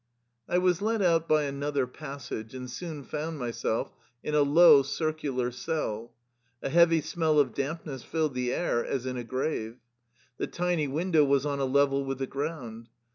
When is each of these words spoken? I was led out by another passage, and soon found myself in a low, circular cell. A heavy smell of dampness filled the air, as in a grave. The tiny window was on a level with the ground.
I 0.49 0.57
was 0.57 0.81
led 0.81 1.03
out 1.03 1.27
by 1.27 1.43
another 1.43 1.85
passage, 1.85 2.55
and 2.55 2.67
soon 2.71 3.03
found 3.03 3.37
myself 3.37 3.93
in 4.23 4.33
a 4.33 4.41
low, 4.41 4.81
circular 4.81 5.51
cell. 5.51 6.11
A 6.63 6.69
heavy 6.69 7.01
smell 7.01 7.37
of 7.37 7.53
dampness 7.53 8.01
filled 8.01 8.33
the 8.33 8.51
air, 8.51 8.83
as 8.83 9.05
in 9.05 9.15
a 9.15 9.23
grave. 9.23 9.77
The 10.39 10.47
tiny 10.47 10.87
window 10.87 11.23
was 11.23 11.45
on 11.45 11.59
a 11.59 11.65
level 11.65 12.03
with 12.03 12.17
the 12.17 12.25
ground. 12.25 12.89